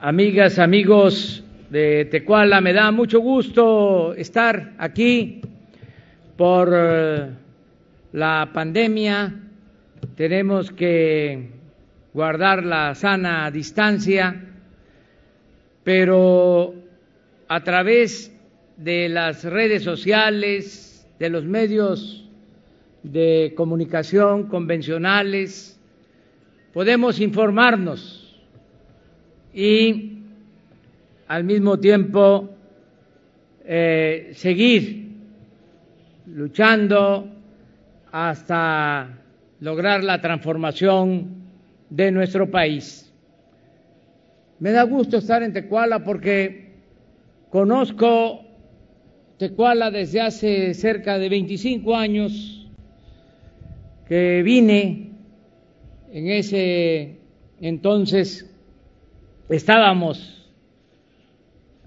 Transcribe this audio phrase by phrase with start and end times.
[0.00, 5.40] amigas, amigos de Tecuala, me da mucho gusto estar aquí
[6.36, 7.30] por eh,
[8.12, 9.34] la pandemia.
[10.14, 11.50] Tenemos que
[12.14, 14.44] guardar la sana distancia,
[15.82, 16.74] pero
[17.48, 18.32] a través
[18.76, 22.24] de las redes sociales, de los medios
[23.02, 25.80] de comunicación convencionales,
[26.72, 28.17] podemos informarnos
[29.58, 30.12] y
[31.26, 32.48] al mismo tiempo
[33.64, 35.16] eh, seguir
[36.26, 37.28] luchando
[38.12, 39.18] hasta
[39.58, 41.42] lograr la transformación
[41.90, 43.12] de nuestro país.
[44.60, 46.74] Me da gusto estar en Tecuala porque
[47.50, 48.44] conozco
[49.38, 52.70] Tecuala desde hace cerca de 25 años
[54.06, 55.10] que vine
[56.12, 57.16] en ese
[57.60, 58.47] entonces
[59.48, 60.46] estábamos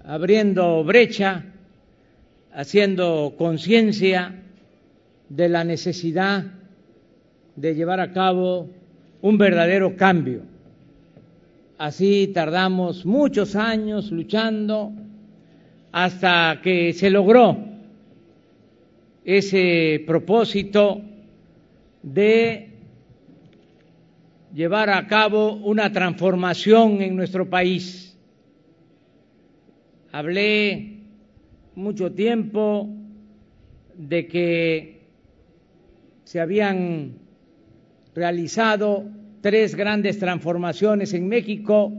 [0.04, 1.44] abriendo brecha,
[2.52, 4.42] haciendo conciencia
[5.28, 6.44] de la necesidad
[7.54, 8.68] de llevar a cabo
[9.20, 10.42] un verdadero cambio.
[11.78, 14.92] Así tardamos muchos años luchando
[15.92, 17.56] hasta que se logró
[19.24, 21.00] ese propósito
[22.02, 22.71] de
[24.52, 28.16] llevar a cabo una transformación en nuestro país.
[30.12, 30.98] Hablé
[31.74, 32.88] mucho tiempo
[33.96, 35.02] de que
[36.24, 37.14] se habían
[38.14, 39.04] realizado
[39.40, 41.92] tres grandes transformaciones en México,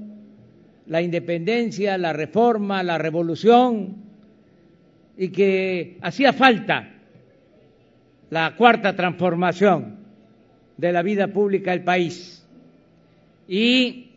[0.86, 4.04] la independencia, la reforma, la revolución,
[5.18, 6.90] y que hacía falta
[8.30, 9.98] la cuarta transformación
[10.78, 12.43] de la vida pública del país
[13.48, 14.12] y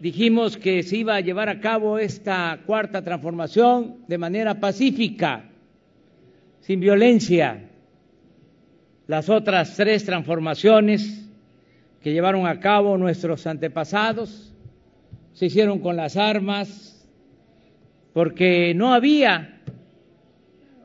[0.00, 5.44] dijimos que se iba a llevar a cabo esta cuarta transformación de manera pacífica,
[6.60, 7.68] sin violencia.
[9.06, 11.28] Las otras tres transformaciones
[12.02, 14.52] que llevaron a cabo nuestros antepasados
[15.32, 17.08] se hicieron con las armas
[18.12, 19.60] porque no había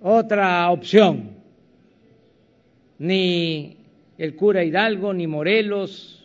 [0.02, 1.32] otra opción,
[3.00, 3.78] ni
[4.18, 6.25] el cura Hidalgo, ni Morelos,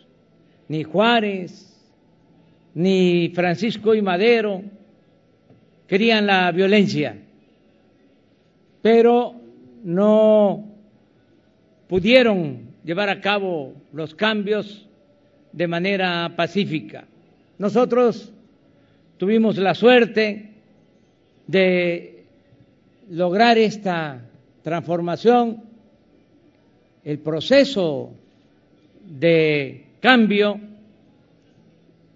[0.71, 1.67] ni Juárez,
[2.75, 4.63] ni Francisco y Madero
[5.85, 7.17] querían la violencia,
[8.81, 9.35] pero
[9.83, 10.63] no
[11.89, 14.87] pudieron llevar a cabo los cambios
[15.51, 17.03] de manera pacífica.
[17.57, 18.31] Nosotros
[19.17, 20.51] tuvimos la suerte
[21.47, 22.23] de
[23.09, 24.21] lograr esta
[24.63, 25.65] transformación,
[27.03, 28.13] el proceso
[29.03, 30.59] de cambio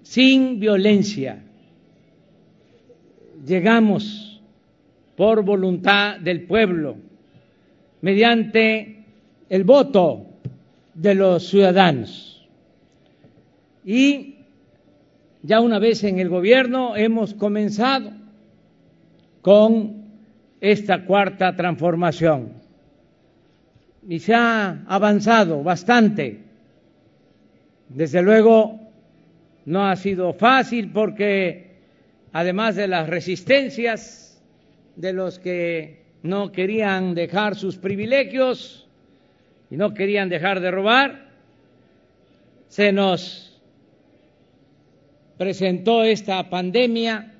[0.02, 1.42] sin violencia.
[3.46, 4.42] Llegamos
[5.16, 6.98] por voluntad del pueblo,
[8.02, 9.06] mediante
[9.50, 10.26] el voto
[10.94, 12.48] de los ciudadanos.
[13.86, 14.36] Y
[15.44, 18.12] ya una vez en el gobierno hemos comenzado
[19.42, 20.06] con
[20.60, 22.54] esta cuarta transformación.
[24.08, 26.45] Y se ha avanzado bastante
[27.90, 28.80] desde luego,
[29.66, 31.72] no ha sido fácil porque,
[32.34, 34.42] además de las resistencias
[34.96, 38.88] de los que no querían dejar sus privilegios
[39.70, 41.30] y no querían dejar de robar,
[42.68, 43.62] se nos
[45.38, 47.34] presentó esta pandemia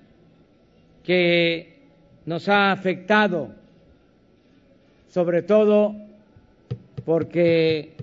[1.04, 1.80] que
[2.26, 3.54] nos ha afectado,
[5.10, 5.96] sobre todo
[7.06, 7.95] porque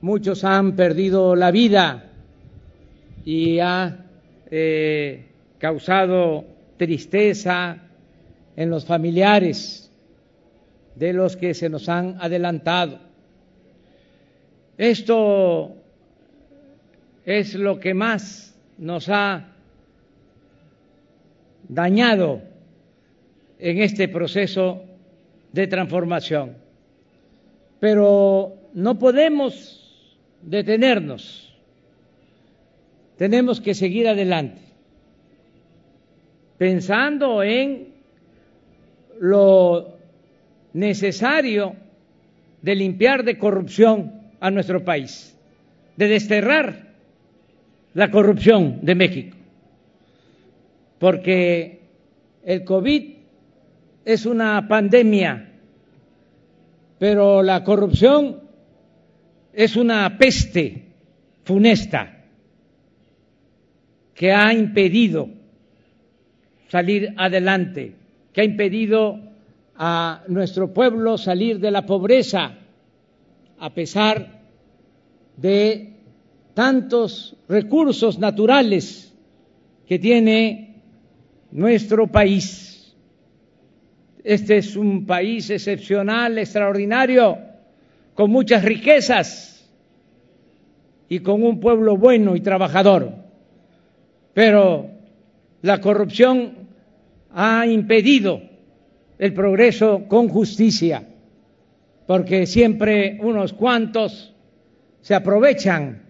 [0.00, 2.10] muchos han perdido la vida
[3.24, 4.06] y ha
[4.50, 5.26] eh,
[5.58, 6.44] causado
[6.76, 7.78] tristeza
[8.56, 9.90] en los familiares
[10.94, 12.98] de los que se nos han adelantado.
[14.78, 15.74] Esto
[17.24, 19.48] es lo que más nos ha
[21.68, 22.40] dañado
[23.58, 24.82] en este proceso
[25.52, 26.56] de transformación.
[27.80, 29.85] Pero no podemos
[30.42, 31.54] detenernos.
[33.16, 34.60] Tenemos que seguir adelante,
[36.58, 37.88] pensando en
[39.20, 39.96] lo
[40.74, 41.74] necesario
[42.60, 45.36] de limpiar de corrupción a nuestro país,
[45.96, 46.94] de desterrar
[47.94, 49.36] la corrupción de México,
[50.98, 51.80] porque
[52.44, 53.14] el COVID
[54.04, 55.48] es una pandemia,
[56.98, 58.45] pero la corrupción
[59.56, 60.84] es una peste
[61.42, 62.12] funesta.
[64.16, 65.28] que ha impedido
[66.68, 67.94] salir adelante,
[68.32, 69.20] que ha impedido
[69.76, 72.54] a nuestro pueblo salir de la pobreza,
[73.58, 74.40] a pesar
[75.36, 75.92] de
[76.54, 79.14] tantos recursos naturales
[79.86, 80.82] que tiene
[81.50, 82.96] nuestro país.
[84.24, 87.36] Este es un país excepcional, extraordinario,
[88.16, 89.70] con muchas riquezas
[91.08, 93.12] y con un pueblo bueno y trabajador.
[94.32, 94.90] Pero
[95.62, 96.66] la corrupción
[97.32, 98.40] ha impedido
[99.18, 101.06] el progreso con justicia,
[102.06, 104.34] porque siempre unos cuantos
[105.02, 106.02] se aprovechan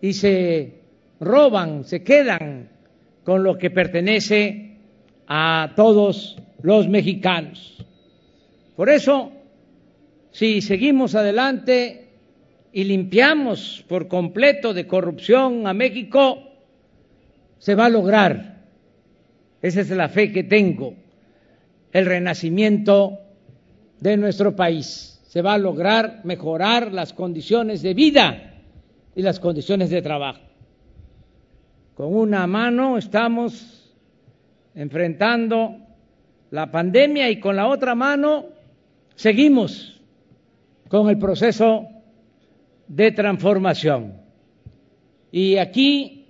[0.00, 0.74] y se
[1.20, 2.68] roban, se quedan
[3.24, 4.76] con lo que pertenece
[5.26, 7.82] a todos los mexicanos.
[8.76, 9.32] Por eso,
[10.32, 12.08] si seguimos adelante
[12.72, 16.38] y limpiamos por completo de corrupción a México,
[17.58, 18.64] se va a lograr,
[19.60, 20.94] esa es la fe que tengo,
[21.92, 23.18] el renacimiento
[24.00, 25.20] de nuestro país.
[25.26, 28.54] Se va a lograr mejorar las condiciones de vida
[29.14, 30.40] y las condiciones de trabajo.
[31.94, 33.94] Con una mano estamos
[34.74, 35.76] enfrentando
[36.50, 38.46] la pandemia y con la otra mano
[39.14, 40.01] seguimos
[40.92, 41.88] con el proceso
[42.86, 44.12] de transformación.
[45.30, 46.26] Y aquí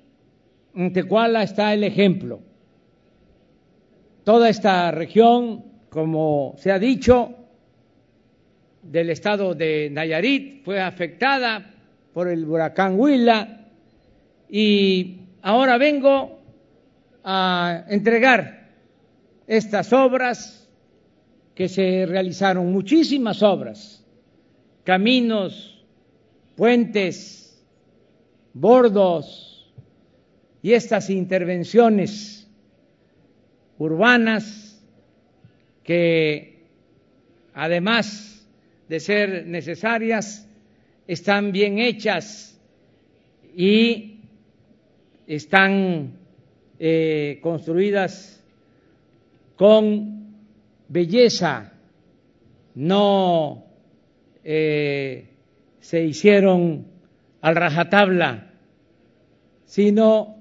[0.72, 2.38] en Tecuala está el ejemplo.
[4.22, 7.34] Toda esta región, como se ha dicho,
[8.84, 11.74] del estado de Nayarit fue afectada
[12.12, 13.66] por el huracán Huila
[14.48, 16.38] y ahora vengo
[17.24, 18.70] a entregar
[19.48, 20.70] estas obras
[21.52, 24.01] que se realizaron, muchísimas obras,
[24.84, 25.84] caminos,
[26.56, 27.62] puentes,
[28.52, 29.72] bordos
[30.62, 32.48] y estas intervenciones
[33.78, 34.82] urbanas
[35.82, 36.52] que
[37.54, 38.46] además
[38.88, 40.46] de ser necesarias,
[41.06, 42.60] están bien hechas
[43.56, 44.20] y
[45.26, 46.12] están
[46.78, 48.42] eh, construidas
[49.56, 50.36] con
[50.88, 51.72] belleza,
[52.74, 53.64] no
[54.44, 55.28] eh,
[55.80, 56.86] se hicieron
[57.40, 58.52] al rajatabla,
[59.64, 60.36] sino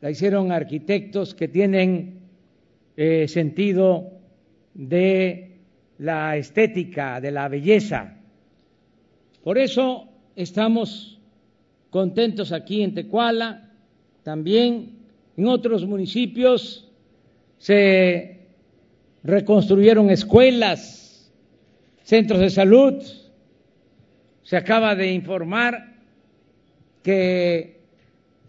[0.00, 2.20] la hicieron arquitectos que tienen
[2.96, 4.12] eh, sentido
[4.74, 5.58] de
[5.98, 8.16] la estética, de la belleza.
[9.42, 11.20] Por eso estamos
[11.90, 13.72] contentos aquí en Tecuala,
[14.22, 14.98] también
[15.36, 16.88] en otros municipios
[17.58, 18.38] se
[19.22, 21.07] reconstruyeron escuelas,
[22.08, 23.04] centros de salud,
[24.42, 25.94] se acaba de informar
[27.02, 27.82] que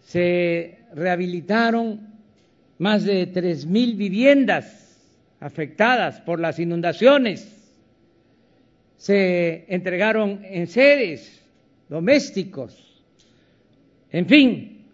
[0.06, 2.08] se rehabilitaron
[2.78, 4.98] más de tres mil viviendas
[5.40, 7.54] afectadas por las inundaciones
[8.96, 11.44] se entregaron en seres
[11.90, 13.02] domésticos,
[14.10, 14.86] en fin,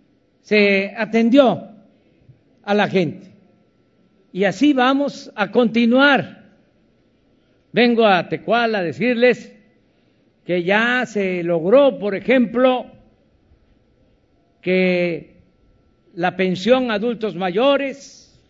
[0.42, 1.68] se atendió
[2.64, 3.28] a la gente.
[4.32, 6.45] Y así vamos a continuar.
[7.76, 9.52] Vengo a Tecuala a decirles
[10.46, 12.90] que ya se logró, por ejemplo,
[14.62, 15.42] que
[16.14, 18.42] la pensión a adultos mayores,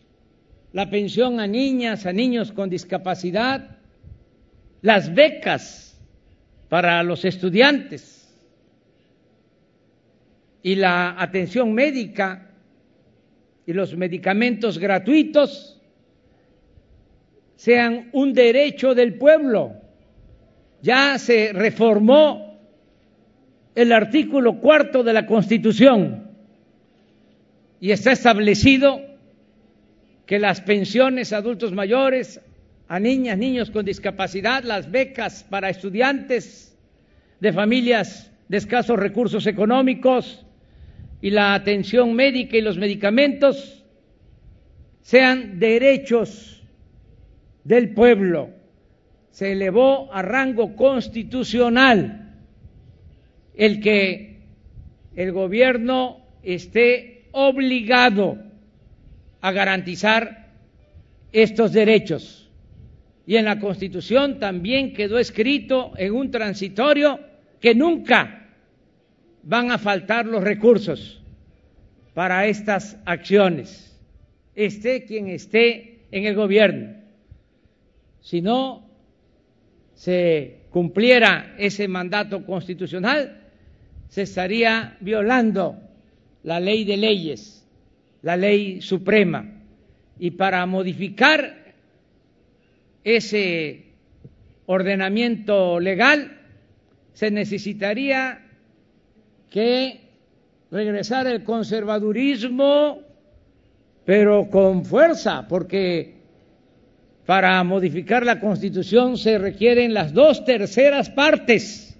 [0.73, 3.79] la pensión a niñas, a niños con discapacidad,
[4.83, 6.01] las becas
[6.69, 8.33] para los estudiantes
[10.63, 12.53] y la atención médica
[13.67, 15.76] y los medicamentos gratuitos
[17.57, 19.73] sean un derecho del pueblo.
[20.83, 22.61] Ya se reformó
[23.75, 26.31] el artículo cuarto de la Constitución
[27.81, 29.01] y está establecido
[30.27, 32.41] que las pensiones a adultos mayores,
[32.89, 36.77] a niñas, niños con discapacidad, las becas para estudiantes
[37.41, 40.45] de familias de escasos recursos económicos
[41.21, 43.85] y la atención médica y los medicamentos
[45.03, 46.56] sean derechos
[47.67, 48.51] del pueblo.
[49.31, 52.35] Se elevó a rango constitucional
[53.55, 54.41] el que
[55.17, 58.39] el gobierno esté obligado
[59.41, 60.53] a garantizar
[61.33, 62.51] estos derechos
[63.27, 67.19] y en la Constitución también quedó escrito en un transitorio
[67.61, 68.49] que nunca
[69.43, 71.21] van a faltar los recursos
[72.15, 74.01] para estas acciones,
[74.55, 76.96] esté quien esté en el gobierno.
[78.27, 78.83] Si no
[79.95, 83.41] se cumpliera ese mandato constitucional,
[84.09, 85.77] se estaría violando
[86.43, 87.65] la ley de leyes,
[88.23, 89.49] la ley suprema.
[90.19, 91.73] Y para modificar
[93.05, 93.93] ese
[94.67, 96.37] ordenamiento legal
[97.13, 98.45] se necesitaría
[99.51, 100.01] que
[100.73, 103.03] regresara el conservadurismo,
[104.05, 106.16] pero con fuerza, porque
[107.27, 111.99] para modificar la Constitución se requieren las dos terceras partes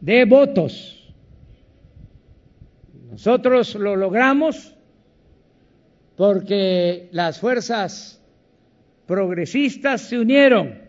[0.00, 1.12] de votos.
[3.10, 4.74] Nosotros lo logramos
[6.16, 8.22] porque las fuerzas
[9.06, 10.80] progresistas se unieron.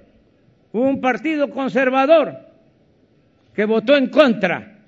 [0.71, 2.49] un partido conservador
[3.53, 4.79] que votó en contra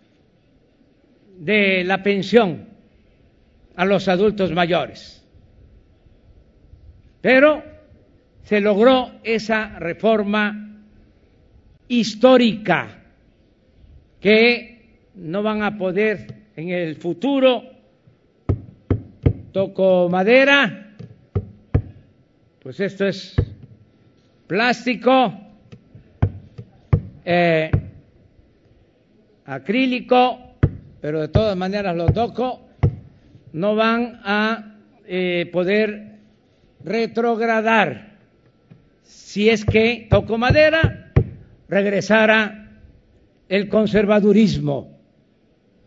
[1.37, 2.69] de la pensión
[3.75, 5.23] a los adultos mayores.
[7.21, 7.74] Pero
[8.45, 10.83] se logró esa reforma
[11.87, 13.03] histórica
[14.19, 17.63] que no van a poder en el futuro,
[19.51, 20.93] toco madera,
[22.61, 23.35] pues esto es
[24.45, 25.33] plástico,
[27.25, 27.71] eh,
[29.45, 30.55] acrílico,
[31.01, 32.61] pero de todas maneras lo toco,
[33.53, 34.75] no van a
[35.07, 36.19] eh, poder
[36.83, 38.14] retrogradar
[39.35, 41.11] si es que, toco madera,
[41.67, 42.79] regresara
[43.49, 44.97] el conservadurismo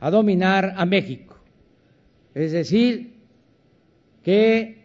[0.01, 1.41] a dominar a México.
[2.35, 3.15] Es decir,
[4.23, 4.85] que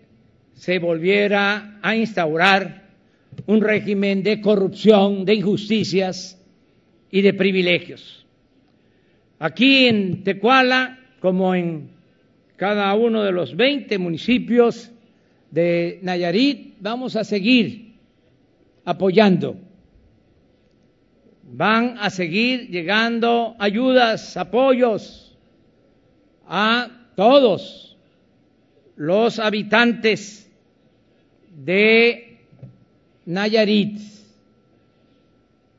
[0.54, 2.88] se volviera a instaurar
[3.48, 6.42] un régimen de corrupción, de injusticias
[7.12, 8.26] y de privilegios.
[9.40, 11.90] Aquí en Tecuala, como en
[12.56, 14.90] cada uno de los 20 municipios
[15.52, 17.93] de Nayarit, vamos a seguir
[18.86, 19.58] apoyando.
[21.44, 25.38] Van a seguir llegando ayudas, apoyos
[26.48, 27.98] a todos
[28.96, 30.50] los habitantes
[31.56, 32.40] de
[33.26, 34.00] Nayarit,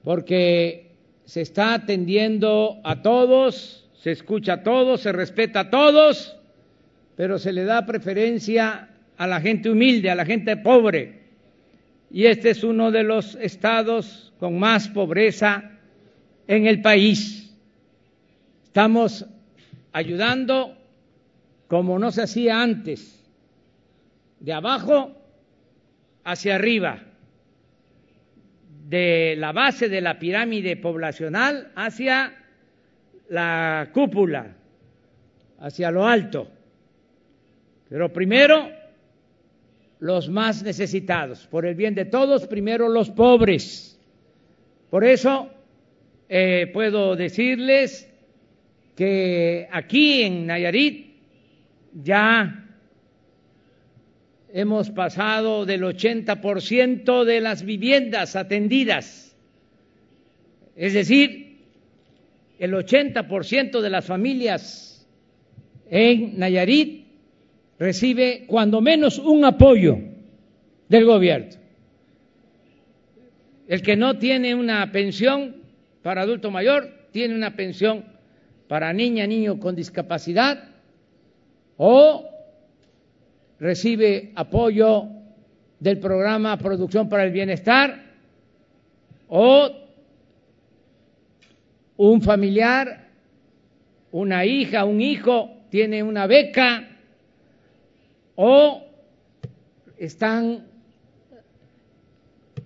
[0.04, 0.92] porque
[1.24, 6.36] se está atendiendo a todos, se escucha a todos, se respeta a todos,
[7.16, 11.23] pero se le da preferencia a la gente humilde, a la gente pobre
[12.14, 15.72] y este es uno de los estados con más pobreza
[16.46, 17.52] en el país.
[18.62, 19.26] Estamos
[19.92, 20.78] ayudando
[21.66, 23.20] como no se hacía antes,
[24.38, 25.10] de abajo
[26.22, 27.02] hacia arriba,
[28.86, 32.32] de la base de la pirámide poblacional hacia
[33.28, 34.54] la cúpula,
[35.58, 36.48] hacia lo alto.
[37.88, 38.70] Pero primero
[40.00, 43.98] los más necesitados, por el bien de todos, primero los pobres.
[44.90, 45.50] Por eso
[46.28, 48.10] eh, puedo decirles
[48.96, 51.14] que aquí en Nayarit
[52.02, 52.64] ya
[54.52, 59.36] hemos pasado del 80% de las viviendas atendidas,
[60.76, 61.58] es decir,
[62.58, 65.08] el 80% de las familias
[65.90, 67.03] en Nayarit
[67.84, 69.98] recibe cuando menos un apoyo
[70.88, 71.50] del gobierno.
[73.68, 75.56] El que no tiene una pensión
[76.02, 78.06] para adulto mayor, tiene una pensión
[78.68, 80.64] para niña, niño con discapacidad
[81.76, 82.26] o
[83.60, 85.04] recibe apoyo
[85.78, 88.02] del programa Producción para el Bienestar
[89.28, 89.70] o
[91.98, 93.10] un familiar,
[94.10, 96.93] una hija, un hijo tiene una beca
[98.36, 98.82] o
[99.98, 100.66] están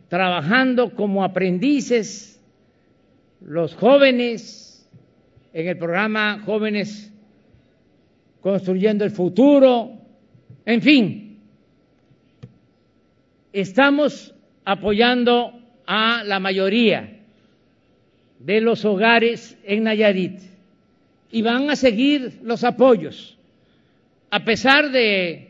[0.09, 2.41] trabajando como aprendices
[3.41, 4.89] los jóvenes
[5.53, 7.13] en el programa Jóvenes
[8.41, 9.91] Construyendo el Futuro,
[10.65, 11.41] en fin,
[13.53, 14.35] estamos
[14.65, 15.53] apoyando
[15.87, 17.19] a la mayoría
[18.39, 20.41] de los hogares en Nayarit
[21.33, 23.37] y van a seguir los apoyos,
[24.31, 25.48] a pesar de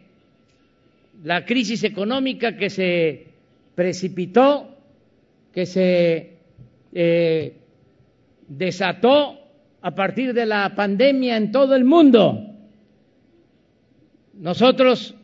[1.22, 3.26] la crisis económica que se
[3.74, 4.76] precipitó,
[5.52, 6.38] que se
[6.92, 7.56] eh,
[8.46, 9.38] desató
[9.80, 12.54] a partir de la pandemia en todo el mundo.
[14.34, 15.14] Nosotros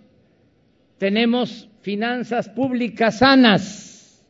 [0.99, 4.25] tenemos finanzas públicas sanas,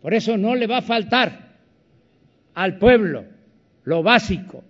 [0.00, 1.56] por eso no le va a faltar
[2.54, 3.24] al pueblo
[3.84, 4.62] lo básico,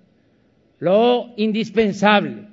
[0.79, 2.52] lo indispensable.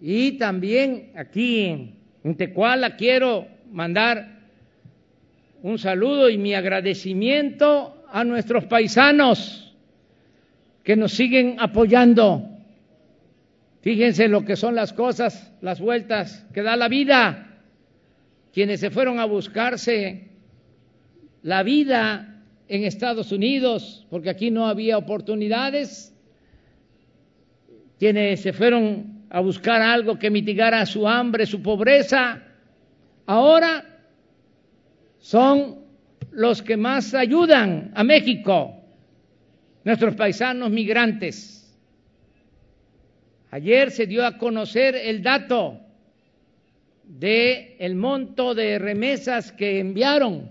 [0.00, 4.38] Y también aquí en Tecuala quiero mandar
[5.62, 9.76] un saludo y mi agradecimiento a nuestros paisanos
[10.84, 12.58] que nos siguen apoyando
[13.80, 17.62] Fíjense lo que son las cosas, las vueltas que da la vida.
[18.52, 20.28] Quienes se fueron a buscarse
[21.42, 26.14] la vida en Estados Unidos, porque aquí no había oportunidades,
[27.98, 32.42] quienes se fueron a buscar algo que mitigara su hambre, su pobreza,
[33.26, 33.84] ahora
[35.18, 35.84] son
[36.30, 38.74] los que más ayudan a México,
[39.84, 41.54] nuestros paisanos migrantes.
[43.50, 45.80] Ayer se dio a conocer el dato
[47.04, 50.50] de el monto de remesas que enviaron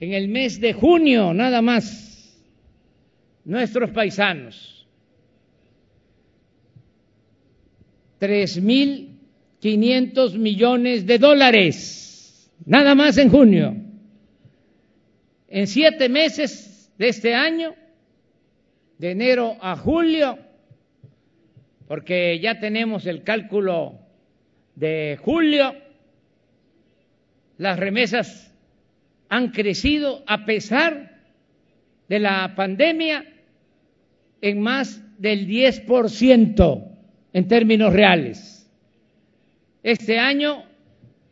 [0.00, 2.40] en el mes de junio, nada más,
[3.44, 4.79] nuestros paisanos.
[8.20, 9.18] Tres mil
[9.60, 13.74] quinientos millones de dólares, nada más en junio.
[15.48, 17.74] En siete meses de este año,
[18.98, 20.38] de enero a julio,
[21.88, 23.98] porque ya tenemos el cálculo
[24.74, 25.74] de julio,
[27.56, 28.54] las remesas
[29.30, 31.22] han crecido a pesar
[32.06, 33.24] de la pandemia
[34.42, 36.89] en más del 10%
[37.32, 38.70] en términos reales.
[39.82, 40.64] Este año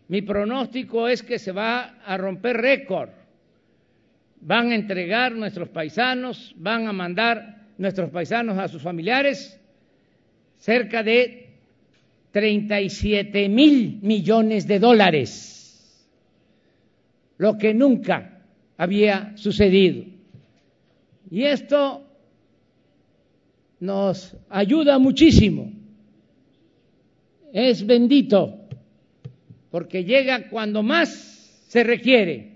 [0.09, 3.11] mi pronóstico es que se va a romper récord.
[4.41, 9.61] Van a entregar nuestros paisanos, van a mandar nuestros paisanos a sus familiares
[10.57, 11.51] cerca de
[12.33, 16.09] 37 mil millones de dólares,
[17.37, 18.43] lo que nunca
[18.77, 20.05] había sucedido.
[21.31, 22.03] Y esto
[23.81, 25.78] nos ayuda muchísimo.
[27.53, 28.69] Es bendito
[29.71, 32.53] porque llega cuando más se requiere.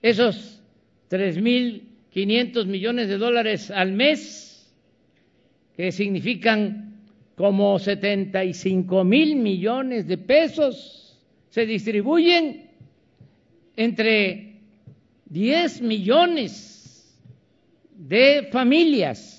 [0.00, 0.62] Esos
[1.08, 4.72] tres mil quinientos millones de dólares al mes,
[5.76, 7.00] que significan
[7.36, 11.18] como 75 mil millones de pesos
[11.48, 12.70] se distribuyen
[13.76, 14.60] entre
[15.26, 17.18] 10 millones
[17.96, 19.38] de familias.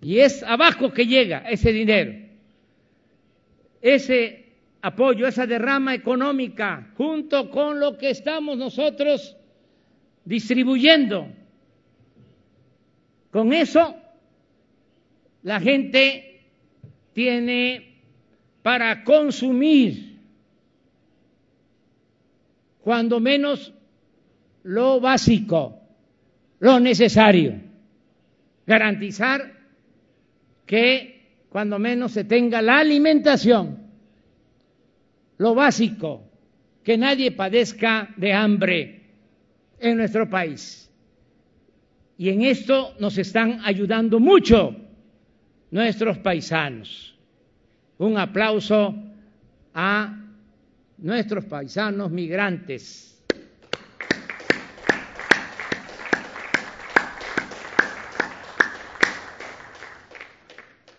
[0.00, 2.21] Y es abajo que llega ese dinero.
[3.82, 9.36] Ese apoyo, esa derrama económica, junto con lo que estamos nosotros
[10.24, 11.26] distribuyendo.
[13.32, 13.96] Con eso
[15.42, 16.46] la gente
[17.12, 17.98] tiene
[18.62, 20.12] para consumir
[22.82, 23.72] cuando menos
[24.64, 25.80] lo básico,
[26.60, 27.60] lo necesario,
[28.66, 29.52] garantizar
[30.66, 31.11] que
[31.52, 33.76] cuando menos se tenga la alimentación,
[35.36, 36.24] lo básico,
[36.82, 39.02] que nadie padezca de hambre
[39.78, 40.90] en nuestro país.
[42.16, 44.74] Y en esto nos están ayudando mucho
[45.70, 47.18] nuestros paisanos.
[47.98, 48.94] Un aplauso
[49.74, 50.24] a
[50.96, 53.11] nuestros paisanos migrantes.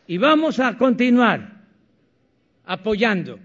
[0.07, 1.63] Y vamos a continuar
[2.65, 3.39] apoyando.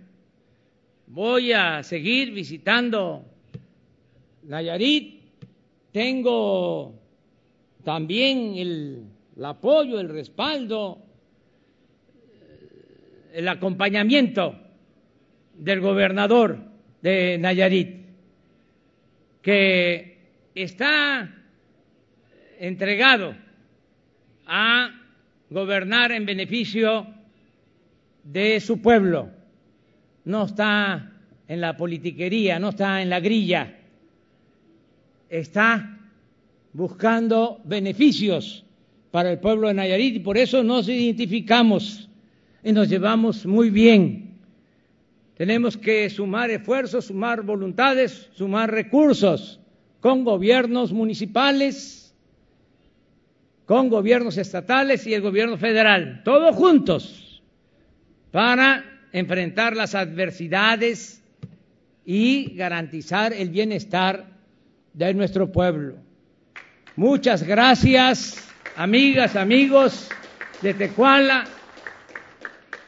[1.07, 3.25] Voy a seguir visitando
[4.43, 5.23] Nayarit.
[5.93, 6.95] Tengo
[7.85, 9.05] también el,
[9.43, 10.99] apoyo, el respaldo
[13.33, 14.59] el acompañamiento
[15.55, 16.59] del gobernador
[17.03, 18.07] de Nayarit,
[19.43, 20.19] que
[20.55, 21.31] está
[22.59, 23.37] entregado
[24.47, 24.91] a
[25.51, 27.07] gobernar en beneficio
[28.25, 29.31] de su pueblo,
[30.25, 31.13] no está
[31.47, 33.79] en la politiquería, no está en la grilla,
[35.31, 35.99] está
[36.73, 38.65] buscando beneficios
[39.11, 42.09] para el pueblo de Nayarit y por eso nos identificamos
[42.63, 44.29] y nos llevamos muy bien.
[45.37, 49.61] Tenemos que sumar esfuerzos, sumar voluntades, sumar recursos
[50.01, 51.98] con gobiernos municipales,
[53.69, 57.43] con gobiernos estatales y el gobierno federal, todos juntos,
[58.33, 61.23] para enfrentar las adversidades
[62.07, 64.25] y garantizar el bienestar
[64.95, 65.97] de nuestro pueblo.
[66.97, 68.43] Muchas gracias,
[68.75, 70.09] amigas, amigos
[70.63, 71.45] de Tecuala.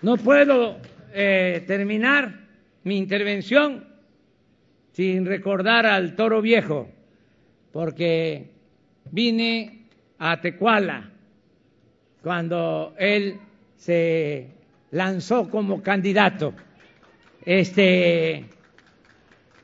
[0.00, 0.78] No puedo
[1.12, 2.40] eh, terminar
[2.84, 3.84] mi intervención
[4.92, 6.88] sin recordar al toro viejo,
[7.70, 8.48] porque
[9.10, 9.79] vine
[10.20, 11.10] a Tecuala
[12.22, 13.40] cuando él
[13.76, 14.48] se
[14.90, 16.52] lanzó como candidato.
[17.44, 18.44] Este,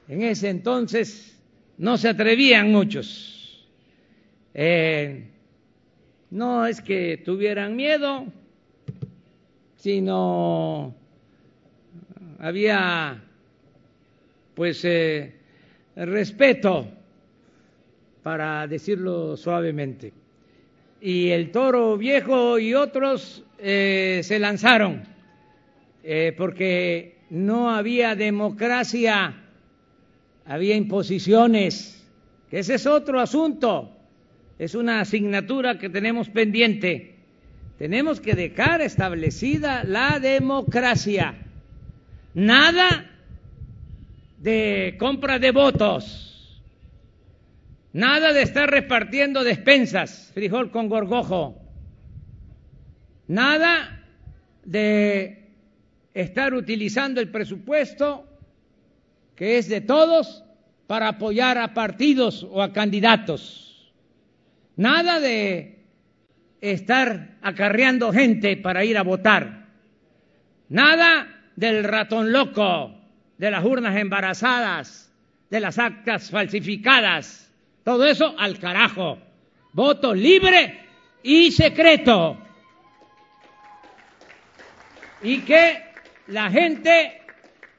[0.08, 1.38] en ese entonces
[1.76, 3.68] no se atrevían muchos.
[4.54, 5.28] Eh,
[6.30, 8.24] no es que tuvieran miedo,
[9.76, 10.94] sino
[12.38, 13.22] había
[14.54, 15.34] pues eh,
[15.96, 16.88] respeto,
[18.22, 20.12] para decirlo suavemente.
[21.00, 25.04] Y el toro viejo y otros eh, se lanzaron
[26.02, 29.34] eh, porque no había democracia,
[30.44, 32.06] había imposiciones,
[32.48, 33.90] que ese es otro asunto,
[34.58, 37.16] es una asignatura que tenemos pendiente.
[37.78, 41.34] Tenemos que dejar establecida la democracia.
[42.34, 43.10] Nada
[44.38, 46.25] de compra de votos.
[47.96, 51.58] Nada de estar repartiendo despensas, frijol con gorgojo.
[53.26, 54.04] Nada
[54.66, 55.54] de
[56.12, 58.28] estar utilizando el presupuesto
[59.34, 60.44] que es de todos
[60.86, 63.90] para apoyar a partidos o a candidatos.
[64.76, 65.86] Nada de
[66.60, 69.68] estar acarreando gente para ir a votar.
[70.68, 72.94] Nada del ratón loco
[73.38, 75.10] de las urnas embarazadas,
[75.48, 77.45] de las actas falsificadas,
[77.86, 79.16] todo eso al carajo.
[79.72, 80.88] Voto libre
[81.22, 82.36] y secreto.
[85.22, 85.84] Y que
[86.26, 87.22] la gente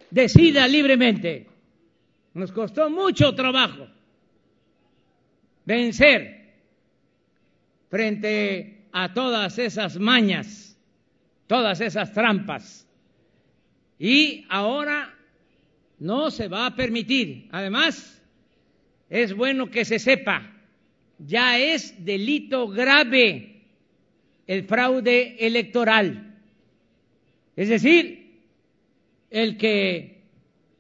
[0.10, 1.48] decida libremente.
[2.36, 3.90] Nos costó mucho trabajo
[5.66, 6.54] vencer
[7.90, 10.80] frente a todas esas mañas,
[11.48, 12.88] todas esas trampas.
[14.00, 15.14] Y ahora
[16.00, 17.50] no se va a permitir.
[17.52, 18.18] Además,
[19.10, 20.54] es bueno que se sepa,
[21.20, 23.64] ya es delito grave
[24.46, 26.36] el fraude electoral.
[27.56, 28.40] Es decir,
[29.30, 30.22] el que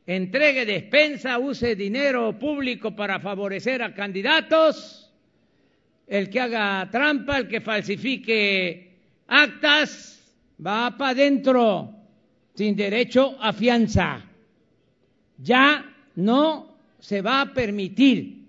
[0.05, 5.11] entregue despensa, use dinero público para favorecer a candidatos,
[6.07, 8.91] el que haga trampa, el que falsifique
[9.27, 10.35] actas,
[10.65, 11.93] va para adentro
[12.55, 14.27] sin derecho a fianza
[15.37, 15.85] ya
[16.15, 16.66] no
[16.99, 18.45] se va a permitir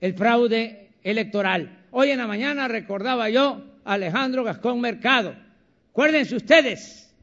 [0.00, 1.84] el fraude electoral.
[1.90, 5.34] Hoy en la mañana recordaba yo a Alejandro Gascón Mercado.
[5.90, 7.14] Acuérdense ustedes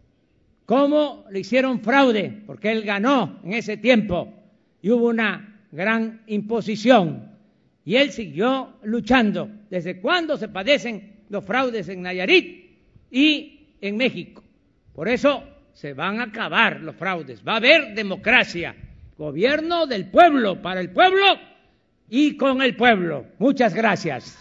[0.66, 4.34] cómo le hicieron fraude, porque él ganó en ese tiempo
[4.82, 7.30] y hubo una gran imposición.
[7.84, 9.50] Y él siguió luchando.
[9.70, 14.44] ¿Desde cuándo se padecen los fraudes en Nayarit y en México?
[14.94, 15.44] Por eso
[15.74, 17.42] se van a acabar los fraudes.
[17.46, 18.76] Va a haber democracia
[19.22, 21.24] gobierno del pueblo, para el pueblo
[22.10, 23.28] y con el pueblo.
[23.38, 24.40] Muchas gracias.